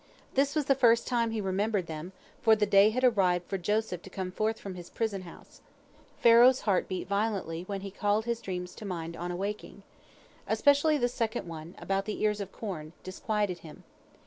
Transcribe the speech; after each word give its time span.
This 0.33 0.55
was 0.55 0.65
the 0.65 0.73
first 0.73 1.05
time 1.05 1.29
he 1.29 1.39
remembered 1.39 1.85
them, 1.85 2.11
for 2.41 2.55
the 2.55 2.65
day 2.65 2.89
had 2.89 3.03
arrived 3.03 3.45
for 3.47 3.59
Joseph 3.59 4.01
to 4.01 4.09
come 4.09 4.31
forth 4.31 4.59
from 4.59 4.73
his 4.73 4.89
prison 4.89 5.21
house. 5.21 5.61
Pharaoh's 6.17 6.61
heart 6.61 6.87
beat 6.87 7.07
violently 7.07 7.65
when 7.65 7.81
he 7.81 7.91
called 7.91 8.25
his 8.25 8.41
dreams 8.41 8.73
to 8.77 8.83
mind 8.85 9.15
on 9.15 9.29
awaking. 9.29 9.83
Especially 10.47 10.97
the 10.97 11.07
second 11.07 11.47
one, 11.47 11.75
about 11.77 12.05
the 12.05 12.19
ears 12.23 12.41
of 12.41 12.51
corn, 12.51 12.93
disquieted 13.03 13.59
him. 13.59 13.83